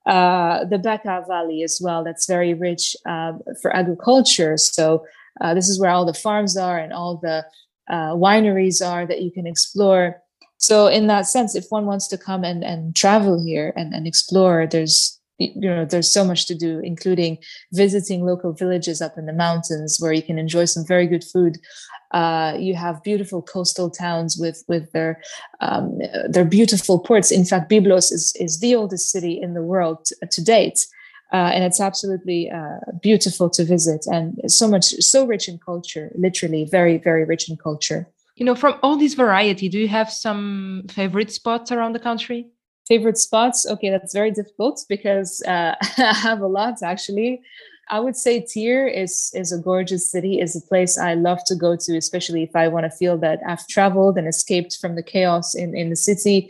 [0.05, 2.03] Uh, the Bekaa Valley as well.
[2.03, 4.57] That's very rich uh, for agriculture.
[4.57, 5.05] So
[5.41, 7.45] uh, this is where all the farms are and all the
[7.89, 10.21] uh, wineries are that you can explore.
[10.57, 14.07] So in that sense, if one wants to come and, and travel here and, and
[14.07, 17.39] explore, there's you know there's so much to do including
[17.73, 21.57] visiting local villages up in the mountains where you can enjoy some very good food.
[22.11, 25.21] Uh, you have beautiful coastal towns with with their
[25.59, 27.31] um, their beautiful ports.
[27.31, 30.85] In fact byblos is is the oldest city in the world to, to date
[31.33, 36.11] uh, and it's absolutely uh, beautiful to visit and so much so rich in culture
[36.15, 38.07] literally very very rich in culture.
[38.35, 42.47] You know from all this variety do you have some favorite spots around the country?
[42.87, 43.65] Favorite spots?
[43.65, 47.41] Okay that's very difficult because uh, i have a lot actually.
[47.89, 51.55] I would say Tyre is is a gorgeous city is a place i love to
[51.55, 55.03] go to especially if i want to feel that i've traveled and escaped from the
[55.03, 56.49] chaos in in the city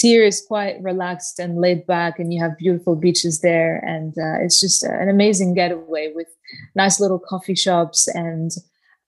[0.00, 3.76] Tyre is quite relaxed and laid back, and you have beautiful beaches there.
[3.84, 6.28] And uh, it's just an amazing getaway with
[6.74, 8.08] nice little coffee shops.
[8.08, 8.50] And,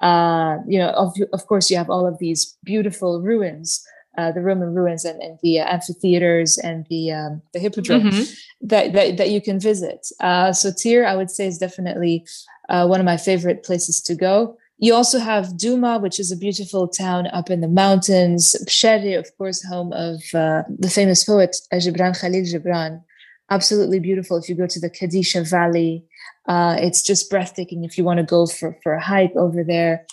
[0.01, 3.83] uh, you know, of, of course, you have all of these beautiful ruins.
[4.19, 8.67] Uh, the Roman ruins and, and the amphitheaters and the um, the hippodrome mm-hmm.
[8.67, 10.07] that, that, that you can visit.
[10.21, 12.27] Uh, so Tyre, I would say, is definitely
[12.69, 14.59] uh, one of my favorite places to go.
[14.83, 18.57] You also have Duma, which is a beautiful town up in the mountains.
[18.67, 23.01] Pshere, of course, home of uh, the famous poet Gibran Khalil Gibran.
[23.49, 24.39] Absolutely beautiful.
[24.39, 26.05] If you go to the Kadisha Valley,
[26.49, 30.05] uh, it's just breathtaking if you want to go for, for a hike over there.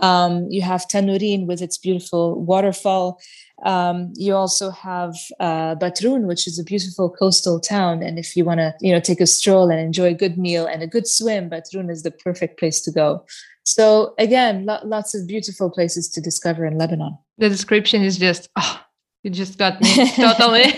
[0.00, 3.18] Um, you have Tanurin with its beautiful waterfall.
[3.64, 8.02] Um, you also have uh, Batroun, which is a beautiful coastal town.
[8.02, 10.66] And if you want to, you know, take a stroll and enjoy a good meal
[10.66, 13.24] and a good swim, Batroun is the perfect place to go.
[13.68, 17.18] So again, lo- lots of beautiful places to discover in Lebanon.
[17.36, 18.80] The description is just, oh,
[19.22, 20.62] you just got me totally.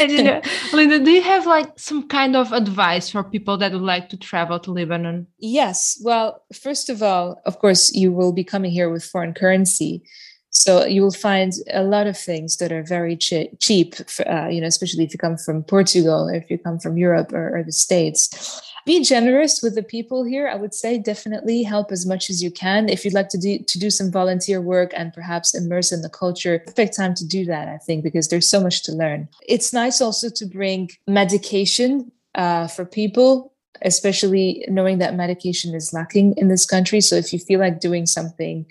[0.00, 0.40] and, you know,
[0.72, 4.16] Linda, do you have like some kind of advice for people that would like to
[4.16, 5.26] travel to Lebanon?
[5.40, 6.00] Yes.
[6.04, 10.04] Well, first of all, of course, you will be coming here with foreign currency.
[10.50, 14.48] So you will find a lot of things that are very che- cheap, for, uh,
[14.48, 17.58] you know, especially if you come from Portugal or if you come from Europe or,
[17.58, 20.48] or the States be generous with the people here.
[20.48, 22.88] I would say definitely help as much as you can.
[22.88, 26.08] If you'd like to do to do some volunteer work and perhaps immerse in the
[26.08, 29.28] culture perfect time to do that i think because there's so much to learn.
[29.46, 36.34] It's nice also to bring medication uh, for people especially knowing that medication is lacking
[36.36, 37.00] in this country.
[37.00, 38.66] So if you feel like doing something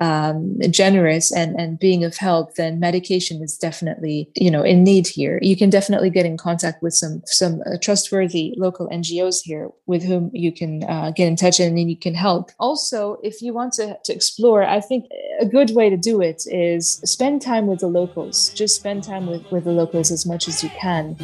[0.00, 5.06] um, generous and and being of help, then medication is definitely you know in need
[5.06, 5.38] here.
[5.42, 10.02] You can definitely get in contact with some some uh, trustworthy local NGOs here with
[10.02, 12.50] whom you can uh, get in touch and then you can help.
[12.58, 15.06] Also, if you want to, to explore, I think
[15.40, 18.50] a good way to do it is spend time with the locals.
[18.50, 21.16] Just spend time with with the locals as much as you can.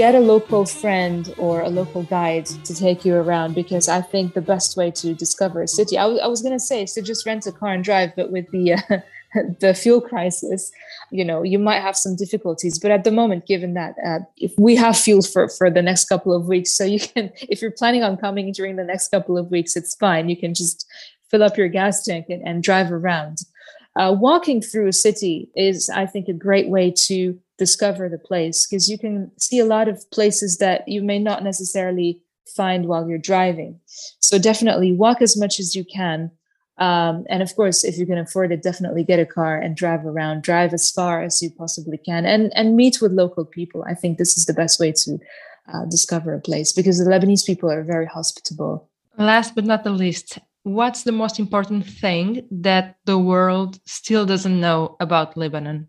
[0.00, 4.32] Get a local friend or a local guide to take you around because I think
[4.32, 6.94] the best way to discover a city, I, w- I was going to say, is
[6.94, 9.00] to just rent a car and drive, but with the uh,
[9.60, 10.72] the fuel crisis,
[11.10, 12.78] you know, you might have some difficulties.
[12.78, 16.06] But at the moment, given that uh, if we have fuel for for the next
[16.06, 19.36] couple of weeks, so you can, if you're planning on coming during the next couple
[19.36, 20.30] of weeks, it's fine.
[20.30, 20.86] You can just
[21.30, 23.36] fill up your gas tank and, and drive around.
[23.96, 28.66] Uh, walking through a city is, I think, a great way to discover the place
[28.66, 32.22] because you can see a lot of places that you may not necessarily
[32.56, 33.78] find while you're driving.
[34.18, 36.30] So definitely walk as much as you can.
[36.78, 40.06] Um, and of course, if you can afford it, definitely get a car and drive
[40.06, 43.84] around, drive as far as you possibly can and, and meet with local people.
[43.86, 45.18] I think this is the best way to
[45.72, 48.88] uh, discover a place because the Lebanese people are very hospitable.
[49.18, 54.58] Last but not the least, what's the most important thing that the world still doesn't
[54.58, 55.88] know about Lebanon?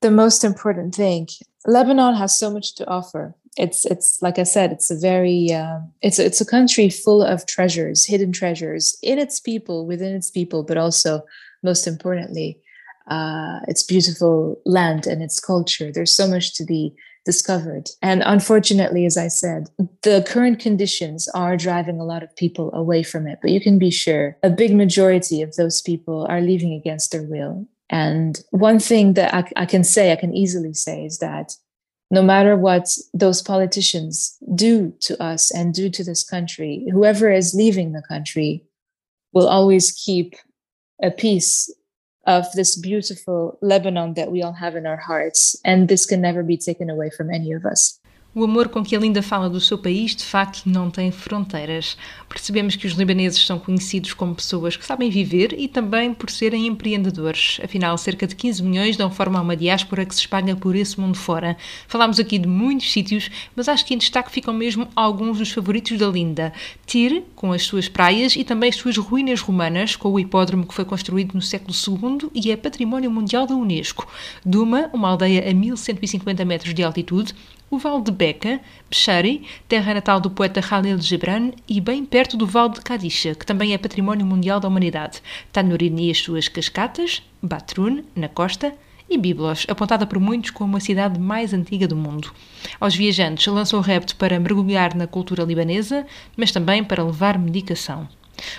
[0.00, 1.28] The most important thing.
[1.66, 3.34] Lebanon has so much to offer.
[3.56, 7.46] It's it's like I said, it's a very uh, it's it's a country full of
[7.46, 11.22] treasures, hidden treasures in its people, within its people, but also
[11.64, 12.60] most importantly,
[13.08, 15.90] uh, its beautiful land and its culture.
[15.90, 17.90] There's so much to be discovered.
[18.00, 19.68] And unfortunately, as I said,
[20.02, 23.40] the current conditions are driving a lot of people away from it.
[23.42, 27.22] But you can be sure a big majority of those people are leaving against their
[27.22, 27.66] will.
[27.90, 31.56] And one thing that I, I can say, I can easily say, is that
[32.10, 37.54] no matter what those politicians do to us and do to this country, whoever is
[37.54, 38.64] leaving the country
[39.32, 40.34] will always keep
[41.02, 41.72] a piece
[42.26, 45.56] of this beautiful Lebanon that we all have in our hearts.
[45.64, 47.97] And this can never be taken away from any of us.
[48.38, 51.96] O amor com que a Linda fala do seu país, de facto, não tem fronteiras.
[52.28, 56.68] Percebemos que os libaneses são conhecidos como pessoas que sabem viver e também por serem
[56.68, 57.58] empreendedores.
[57.64, 61.00] Afinal, cerca de 15 milhões dão forma a uma diáspora que se espalha por esse
[61.00, 61.56] mundo fora.
[61.88, 65.98] Falámos aqui de muitos sítios, mas acho que em destaque ficam mesmo alguns dos favoritos
[65.98, 66.52] da Linda.
[66.86, 70.74] Tir, com as suas praias e também as suas ruínas romanas, com o hipódromo que
[70.74, 74.06] foi construído no século II e é património mundial da Unesco.
[74.46, 77.34] Duma, uma aldeia a 1150 metros de altitude,
[77.70, 82.46] o Vale de Beca, Bechari, terra natal do poeta Khalil Gibran, e bem perto do
[82.46, 85.22] Vale de Kadisha, que também é Património Mundial da Humanidade.
[85.52, 88.74] Tanuri e as suas cascatas, Batrun, na costa,
[89.10, 92.30] e Biblos, apontada por muitos como a cidade mais antiga do mundo.
[92.78, 98.08] Aos viajantes lançou o repto para mergulhar na cultura libanesa, mas também para levar medicação.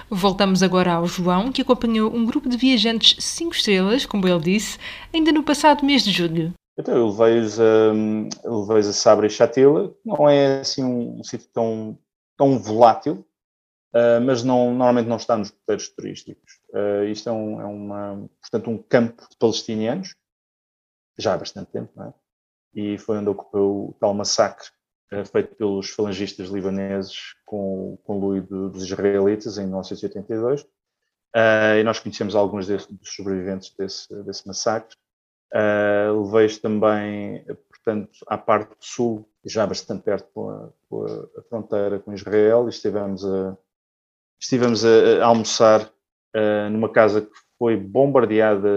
[0.09, 4.77] Voltamos agora ao João, que acompanhou um grupo de viajantes 5 estrelas, como ele disse,
[5.13, 6.53] ainda no passado mês de julho.
[6.79, 11.99] Então, eu levei-os a, a Sabra e Chatila, não é assim um, um sítio tão,
[12.37, 13.27] tão volátil,
[13.93, 16.53] uh, mas não, normalmente não está nos roteiros turísticos.
[16.69, 20.15] Uh, isto é, um, é, uma, portanto, um campo de palestinianos,
[21.17, 22.13] já há bastante tempo, não é?
[22.73, 24.69] E foi onde ocorreu o tal massacre
[25.11, 30.65] uh, feito pelos falangistas libaneses com, com o Louis dos israelitas em 1982.
[31.77, 34.95] e nós conhecemos alguns dos sobreviventes desse, desse massacre.
[35.53, 41.99] Uh, Levei-os também, portanto, à parte sul, já bastante perto com a, com a fronteira
[41.99, 43.57] com Israel, e estivemos a,
[44.39, 48.69] estivemos a, a almoçar uh, numa casa que foi bombardeada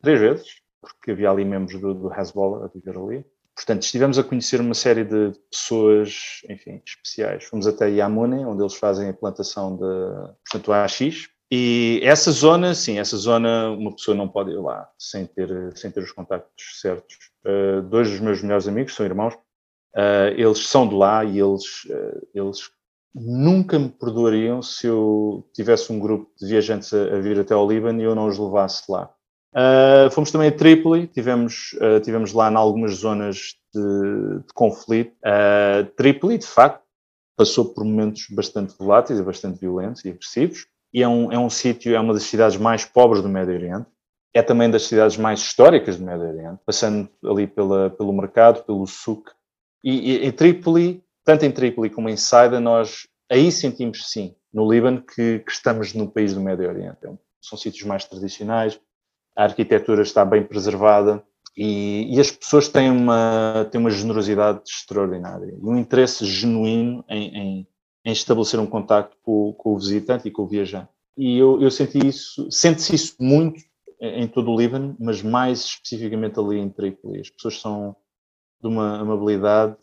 [0.00, 3.24] três vezes, porque havia ali membros do, do Hezbollah a viver ali.
[3.54, 7.44] Portanto, estivemos a conhecer uma série de pessoas, enfim, especiais.
[7.44, 12.98] Fomos até Yamune, onde eles fazem a plantação de, portanto, AX, e essa zona, sim,
[12.98, 17.14] essa zona uma pessoa não pode ir lá sem ter, sem ter os contactos certos.
[17.44, 21.84] Uh, dois dos meus melhores amigos são irmãos, uh, eles são de lá e eles,
[21.90, 22.70] uh, eles
[23.14, 27.70] nunca me perdoariam se eu tivesse um grupo de viajantes a, a vir até ao
[27.70, 29.12] Líbano e eu não os levasse lá.
[30.10, 35.14] fomos também a Trípoli, tivemos, tivemos lá em algumas zonas de, de conflito.
[35.98, 36.82] Trípoli, de facto,
[37.36, 41.48] passou por momentos bastante voláteis e bastante violentos e agressivos e é um, é um
[41.48, 43.86] sítio, é uma das cidades mais pobres do Médio Oriente,
[44.34, 48.86] é também das cidades mais históricas do Médio Oriente, passando ali pela, pelo mercado, pelo
[48.86, 49.30] souk.
[49.84, 54.70] E, e em Trípoli, tanto em Trípoli como em Saida, nós aí sentimos sim, no
[54.70, 56.98] Líbano, que, que estamos no país do Médio Oriente.
[57.04, 58.78] É são sítios mais tradicionais,
[59.36, 61.22] a arquitetura está bem preservada
[61.56, 67.36] e, e, as pessoas têm uma, têm uma generosidade extraordinária e um interesse genuíno em,
[67.36, 67.66] em
[68.04, 70.88] em estabelecer um contacto com, com, o visitante e com o viajante.
[71.16, 73.62] E eu, eu senti isso, sente-se isso muito
[74.00, 77.20] em todo o Líbano, mas mais especificamente ali em Trípoli.
[77.20, 77.94] As pessoas são
[78.60, 79.76] de uma amabilidade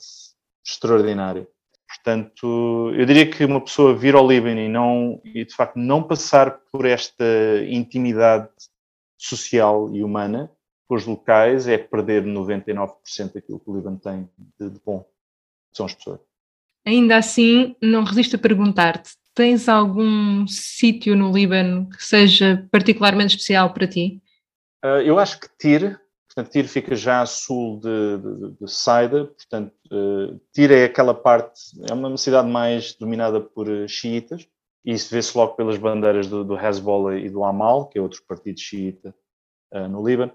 [0.65, 1.47] extraordinária.
[1.87, 6.03] Portanto, eu diria que uma pessoa vir ao Líbano e, não, e de facto não
[6.03, 7.25] passar por esta
[7.67, 8.49] intimidade
[9.17, 10.51] social e humana
[10.87, 14.29] com os locais é perder 99% daquilo que o Líbano tem
[14.59, 15.05] de, de bom.
[15.71, 16.19] São as pessoas.
[16.85, 23.73] Ainda assim, não resisto a perguntar-te: tens algum sítio no Líbano que seja particularmente especial
[23.73, 24.21] para ti?
[24.83, 29.25] Uh, eu acho que Tir, portanto, Tir fica já a sul de, de, de Saida,
[29.25, 34.47] portanto, uh, Tir é aquela parte, é uma cidade mais dominada por uh, xiitas,
[34.85, 38.21] e isso vê-se logo pelas bandeiras do, do Hezbollah e do Amal, que é outro
[38.27, 39.13] partido xiita
[39.89, 40.33] no Líbano.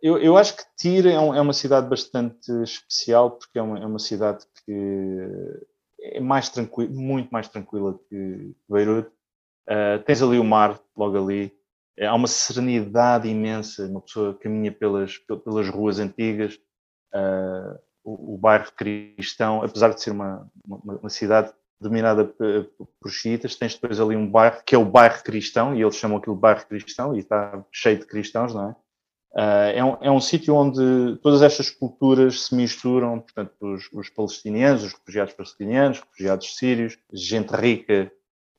[0.00, 3.78] Eu, eu, acho que Tir é, um, é, uma cidade bastante especial, porque é uma,
[3.78, 4.72] é uma cidade que
[6.02, 9.10] é mais tranquilo, muito mais tranquila que Beirute.
[9.68, 11.52] Uh, tens ali o mar, logo ali.
[11.96, 13.86] É, há uma serenidade imensa.
[13.86, 16.58] Uma pessoa caminha pelas, pelas ruas antigas.
[17.14, 23.56] Uh, o, o, bairro cristão, apesar de ser uma, uma, uma cidade dominada por xiitas,
[23.56, 26.66] tens depois ali um bairro que é o bairro cristão, e eles chamam aquilo bairro
[26.66, 28.76] cristão, e está cheio de cristãos, não é?
[29.32, 34.08] Uh, é um, é um sítio onde todas estas culturas se misturam, portanto, os, os
[34.08, 38.10] palestinianos, os refugiados palestinianos, refugiados sírios, gente rica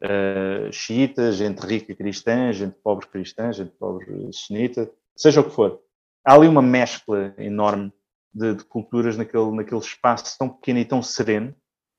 [0.02, 5.82] uh, xiita, gente rica cristã, gente pobre cristã, gente pobre sunita, seja o que for.
[6.24, 7.92] Há ali uma mescla enorme
[8.34, 11.54] de, de culturas naquele, naquele espaço tão pequeno e tão sereno,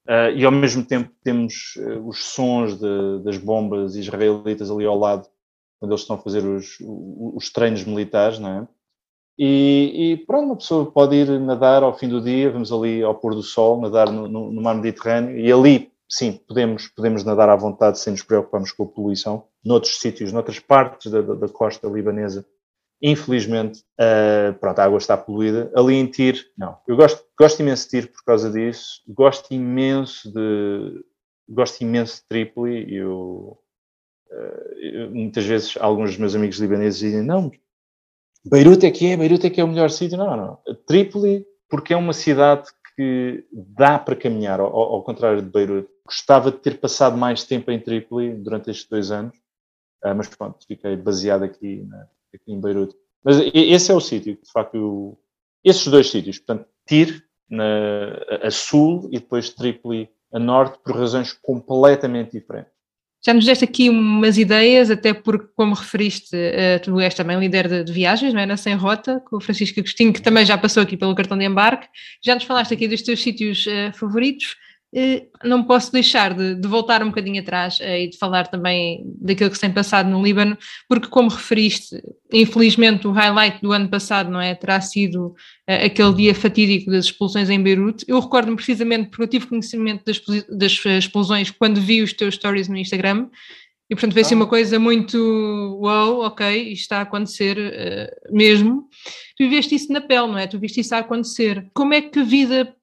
[0.09, 1.75] uh, e ao mesmo tempo temos
[2.07, 5.29] os sons de, das bombas israelitas ali ao lado
[5.83, 8.69] quando eles estão a fazer os, os treinos militares, não é?
[9.37, 13.17] E, e, pronto, uma pessoa pode ir nadar ao fim do dia, vamos ali ao
[13.17, 17.49] pôr do sol, nadar no, no, no mar Mediterrâneo, e ali, sim, podemos, podemos nadar
[17.49, 19.49] à vontade sem nos preocuparmos com a poluição.
[19.65, 22.47] Noutros sítios, noutras partes da, da, costa libanesa,
[23.03, 25.69] infelizmente, uh, pronto, a água está poluída.
[25.75, 26.79] Ali em Tir, não.
[26.87, 31.05] Eu gosto, gosto imenso de Tir por causa disso, gosto imenso de,
[31.49, 33.59] gosto imenso de Trípoli, eu
[35.11, 37.51] muitas vezes alguns dos meus amigos libaneses dizem, não,
[38.45, 40.19] Beirute é que é, Beirute é que é o melhor sítio.
[40.19, 40.59] Não, não.
[40.87, 45.89] Trípoli, porque é uma cidade que dá para caminhar, ao, ao, contrário de Beirute.
[46.05, 49.37] Gostava de ter passado mais tempo em Trípoli durante estes dois anos,
[50.05, 52.97] uh, mas pronto, fiquei baseado aqui, na, aqui em Beirute.
[53.25, 55.19] Mas esse é o sítio, de facto, eu,
[55.65, 61.33] esses dois sítios, portanto, Tir na, a sul e depois Trípoli a norte, por razões
[61.33, 62.72] completamente diferentes.
[63.25, 67.69] Já nos deste aqui umas ideias, até porque, como referiste, uh, tu és também líder
[67.69, 68.47] de, de, viagens, não é?
[68.47, 71.45] Na Sem Rota, com o Francisco Agostinho, que também já passou aqui pelo cartão de
[71.45, 71.87] embarque.
[72.21, 74.57] Já nos falaste aqui dos teus sítios uh, favoritos.
[74.95, 79.03] Eh, não posso deixar de, de, voltar um bocadinho atrás eh, e de falar também
[79.23, 81.97] daquilo que se tem passado no Líbano, porque, como referiste,
[82.31, 85.35] infelizmente o highlight do ano passado não é, terá sido
[85.67, 88.05] eh, aquele dia fatídico das explosões em Beirute.
[88.07, 92.69] Eu recordo-me precisamente porque eu tive conhecimento das, das, explosões quando vi os teus stories
[92.69, 93.31] no Instagram.
[93.89, 95.19] E portanto veio assim uma coisa muito
[95.83, 98.89] wow, ok, isto está a acontecer uh, mesmo.
[99.37, 100.47] Tu viste isso na pele, não é?
[100.47, 101.71] Tu viste isso a acontecer.
[101.75, 102.75] Como é que a vida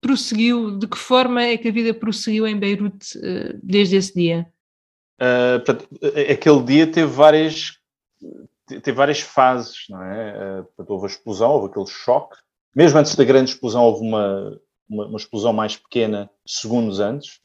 [0.00, 4.46] prosseguiu, de que forma é que a vida prosseguiu em Beirute uh, desde esse dia?
[5.20, 5.88] Uh, portanto,
[6.30, 7.78] aquele dia teve várias,
[8.66, 10.60] teve várias fases, não é?
[10.60, 12.36] Uh, portanto, houve a explosão, houve aquele choque.
[12.74, 17.40] Mesmo antes da grande explosão, houve uma, uma, uma explosão mais pequena, segundos antes,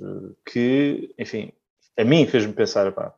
[0.46, 1.52] que, enfim,
[1.98, 3.16] a mim fez-me pensar, pá,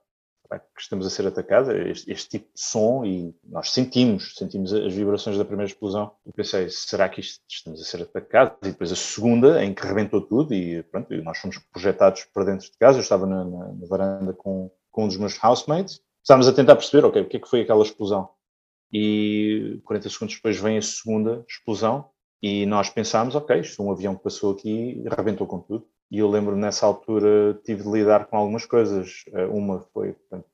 [0.60, 4.94] que estamos a ser atacados, este, este, tipo de som, e nós sentimos, sentimos as
[4.94, 6.12] vibrações da primeira explosão.
[6.26, 8.58] Eu pensei, será que isto, estamos a ser atacados?
[8.64, 12.66] E depois a segunda, em que rebentou tudo, e pronto, nós fomos projetados para dentro
[12.66, 12.98] de casa.
[12.98, 16.76] Eu estava na, na, na varanda com, com um dos meus housemates, estávamos a tentar
[16.76, 18.30] perceber, ok, o que é que foi aquela explosão?
[18.92, 22.10] E 40 segundos depois vem a segunda explosão,
[22.42, 25.88] e nós pensámos, ok, isto é um avião que passou aqui e rebentou com tudo.
[26.16, 29.26] E eu lembro nessa altura tive de lidar com algumas coisas.
[29.34, 30.48] Eh, uma foi portanto,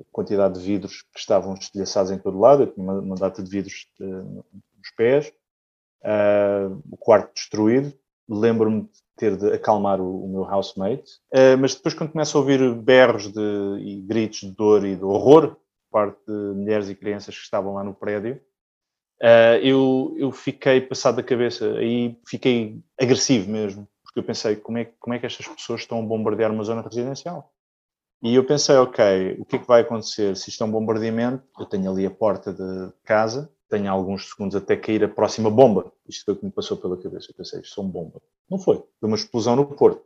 [0.00, 3.42] a quantidade de vidros que estavam estilhaçados em todo lado, eu tinha uma, uma data
[3.42, 5.32] de vidros uh, nos pés,
[6.04, 7.92] uh, o quarto destruído.
[8.28, 12.40] Lembro-me de ter de acalmar o, o meu housemate, uh, mas depois, quando começo a
[12.40, 13.40] ouvir berros de,
[13.80, 17.74] e gritos de dor e de horror por parte de mulheres e crianças que estavam
[17.74, 18.40] lá no prédio,
[19.64, 24.86] eu, eu fiquei passado da cabeça, aí fiquei agressivo mesmo porque eu pensei como é,
[24.98, 27.52] como é que estas pessoas estão a bombardear uma zona residencial.
[28.22, 31.44] E eu pensei, ok, o que é que vai acontecer se isto é um bombardeamento?
[31.58, 35.92] Eu tenho ali a porta de casa, tenho alguns segundos até cair a próxima bomba.
[36.08, 37.30] Isto foi o que me passou pela cabeça.
[37.30, 38.20] Eu pensei, isto é uma bomba.
[38.50, 38.76] Não foi.
[38.98, 40.02] Foi uma explosão no Porto.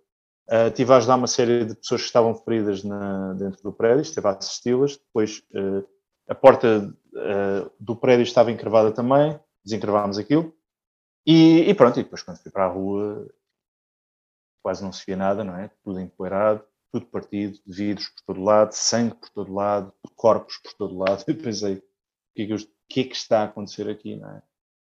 [0.48, 4.02] Uh, tive a ajudar uma série de pessoas que estavam feridas na, dentro do prédio,
[4.02, 4.96] esteve a assisti-las.
[4.96, 5.86] Depois uh,
[6.28, 10.52] a porta uh, do prédio estava encravada também, desencravámos aquilo.
[11.24, 13.26] E, e, pronto, e depois quando fui para a rua
[14.62, 15.70] quase não se via nada, não é?
[15.82, 20.98] Tudo empoeirado, tudo partido, vidros por todo lado, sangue por todo lado, corpos por todo
[20.98, 21.24] lado.
[21.28, 21.82] Eu pensei, o
[22.34, 24.42] que é que, que, é que está a acontecer aqui, não é?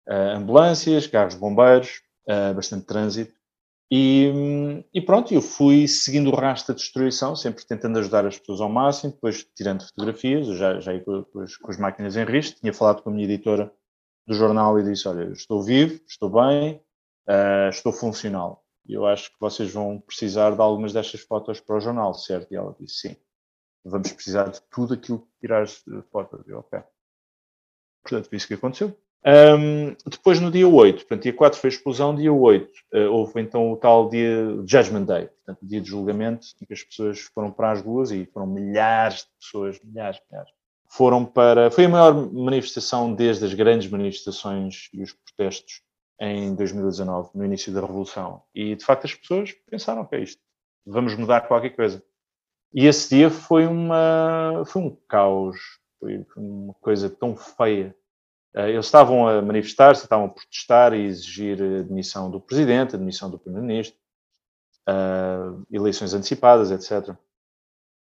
[0.07, 3.33] Uh, ambulâncias, carros bombeiros, uh, bastante trânsito.
[3.91, 8.61] E, e, pronto, eu fui seguindo o rastro da destruição, sempre tentando ajudar as pessoas
[8.61, 12.59] ao máximo, depois tirando fotografias, eu já, já ia com, com, as, máquinas em risco,
[12.61, 13.73] tinha falado com a minha editora
[14.27, 16.81] do jornal e disse, olha, estou vivo, estou bem,
[17.29, 21.81] uh, estou funcional eu acho que vocês vão precisar de algumas destas fotos para o
[21.81, 22.53] jornal, certo?
[22.53, 23.17] E ela disse, sim,
[23.85, 26.47] vamos precisar de tudo aquilo que tirares de fotos.
[26.47, 26.81] Eu, ok.
[28.03, 28.97] Portanto, foi isso que aconteceu.
[29.27, 33.41] Um, depois, no dia 8, portanto, dia 4 foi a explosão, dia 8 uh, houve
[33.41, 37.21] então o tal dia Judgment Day, portanto, o dia de julgamento, em que as pessoas
[37.21, 40.53] foram para as ruas e foram milhares de pessoas, milhares, milhares.
[40.91, 41.71] Foram para.
[41.71, 45.81] Foi a maior manifestação desde as grandes manifestações e os protestos
[46.21, 48.43] em 2019, no início da Revolução.
[48.55, 50.41] E, de facto, as pessoas pensaram, ok, isto,
[50.87, 52.03] vamos mudar qualquer coisa.
[52.73, 55.57] E esse dia foi, uma, foi um caos,
[56.01, 57.97] foi uma coisa tão feia.
[58.55, 62.99] Uh, eles estavam a manifestar-se, estavam a protestar e exigir a demissão do presidente, a
[62.99, 63.97] demissão do primeiro-ministro,
[64.89, 67.17] uh, eleições antecipadas, etc.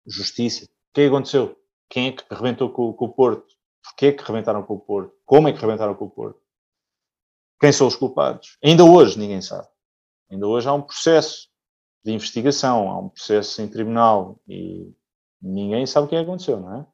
[0.06, 0.64] Justiça.
[0.64, 1.56] O que é que aconteceu?
[1.88, 3.46] Quem é que rebentou com, com o Porto?
[3.82, 5.14] Porquê é que rebentaram com o Porto?
[5.24, 6.40] Como é que rebentaram com o Porto?
[7.60, 8.58] Quem são os culpados?
[8.62, 9.66] Ainda hoje ninguém sabe.
[10.30, 11.48] Ainda hoje há um processo
[12.04, 14.92] de investigação, há um processo em tribunal e
[15.40, 16.86] ninguém sabe o que aconteceu, não é?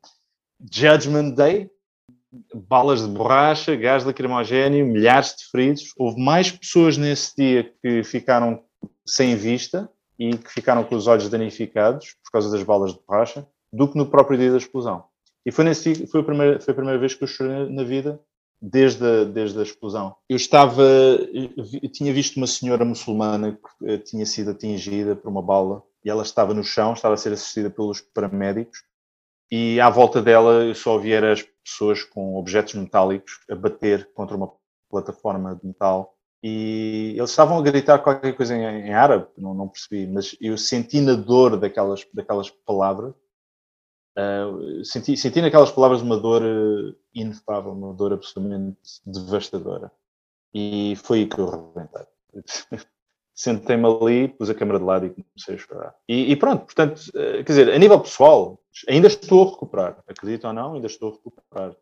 [0.73, 1.71] Judgment Day,
[2.55, 5.93] balas de borracha, gás lacrimogéneo, milhares de feridos.
[5.97, 8.63] Houve mais pessoas nesse dia que ficaram
[9.07, 13.47] sem vista e que ficaram com os olhos danificados por causa das balas de borracha
[13.73, 15.05] do que no próprio dia da explosão.
[15.45, 18.21] E foi, nesse foi, a, primeira, foi a primeira vez que eu chorei na vida
[18.63, 20.15] desde a, desde a explosão.
[20.29, 25.43] Eu estava, eu tinha visto uma senhora muçulmana que eh, tinha sido atingida por uma
[25.43, 28.85] bala e ela estava no chão, estava a ser assistida pelos paramédicos
[29.51, 34.37] e à volta dela eu só via as pessoas com objetos metálicos a bater contra
[34.37, 34.53] uma
[34.89, 39.69] plataforma de metal e eles estavam a gritar qualquer coisa em, em árabe, não, não
[39.69, 43.13] percebi, mas eu senti na dor daquelas, daquelas palavras
[44.17, 49.91] Uh, senti, senti naquelas palavras uma dor uh, inefável, uma dor absolutamente devastadora.
[50.53, 52.07] E foi aí que eu rebentei.
[53.35, 55.95] Sentei-me ali, pus a câmera de lado e comecei a chorar.
[56.07, 60.05] E, e, pronto, portanto, uh, quer dizer, a nível pessoal, ainda estou a recuperar.
[60.07, 61.77] Acredito ou não, ainda estou a recuperar.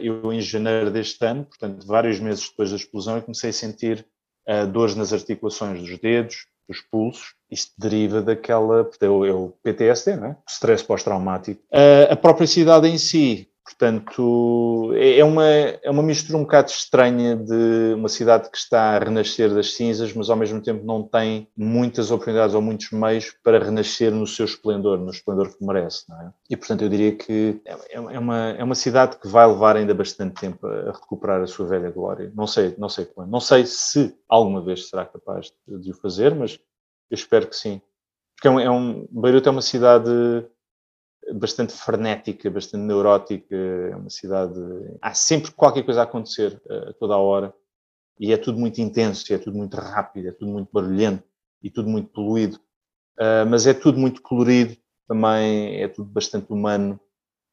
[0.00, 4.06] eu, em janeiro deste ano, portanto, vários meses depois da explosão, eu comecei a sentir
[4.72, 10.36] dores nas articulações dos dedos, dos pulsos, isto deriva daquela, é o, PTSD, não é?
[10.48, 11.62] Stress pós-traumático.
[11.72, 16.70] Uh, a própria cidade em si, portanto, é, é uma, é uma mistura um bocado
[16.70, 21.02] estranha de uma cidade que está a renascer das cinzas, mas ao mesmo tempo não
[21.02, 26.04] tem muitas oportunidades ou muitos meios para renascer no seu esplendor, no esplendor que merece,
[26.12, 26.30] é?
[26.48, 29.76] E, portanto, eu diria que é, é, é uma, é uma cidade que vai levar
[29.76, 32.32] ainda bastante tempo a recuperar a sua velha glória.
[32.36, 33.30] Não sei, não sei quando.
[33.30, 36.60] Não sei se alguma vez será capaz de, de o fazer, mas
[37.10, 37.80] eu espero que sim.
[38.36, 40.10] Porque é um, é um, Beirute é uma cidade
[41.38, 44.58] bastante frenética, bastante neurótica, é uma cidade.
[45.00, 47.54] Há sempre qualquer coisa a acontecer a toda a hora
[48.18, 51.22] e é tudo muito intenso, é tudo muito rápido, é tudo muito barulhento
[51.62, 52.56] e tudo muito poluído.
[53.18, 54.76] Uh, mas é tudo muito colorido
[55.08, 57.00] também, é tudo bastante humano,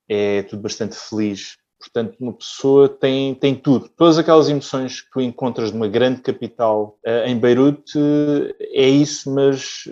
[0.09, 1.57] é tudo bastante feliz.
[1.79, 3.89] Portanto, uma pessoa tem, tem tudo.
[3.89, 7.99] Todas aquelas emoções que tu encontras numa grande capital uh, em Beirute
[8.59, 9.83] é isso, mas,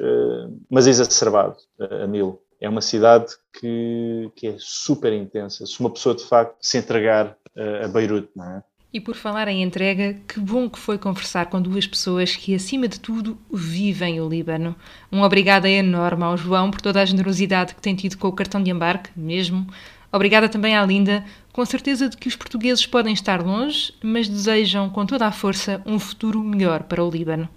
[0.69, 2.41] mas exacerbado a mil.
[2.61, 5.65] É uma cidade que, que é super intensa.
[5.65, 7.35] Se uma pessoa de facto se entregar
[7.83, 8.63] a Beirute, não é?
[8.93, 12.89] E por falar em entrega, que bom que foi conversar com duas pessoas que, acima
[12.89, 14.75] de tudo, vivem o Líbano.
[15.09, 18.61] Um obrigada enorme ao João por toda a generosidade que tem tido com o cartão
[18.61, 19.65] de embarque, mesmo.
[20.11, 24.27] Obrigada também à Linda, com a certeza de que os portugueses podem estar longe, mas
[24.27, 27.47] desejam com toda a força um futuro melhor para o Líbano.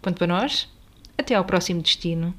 [0.00, 0.68] Quanto a nós,
[1.18, 2.32] até ao próximo destino.